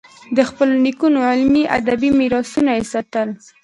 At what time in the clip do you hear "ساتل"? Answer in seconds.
2.93-3.29